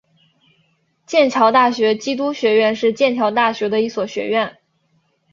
[1.05, 4.57] 剑桥大学基督学院是剑桥大学的一所学院。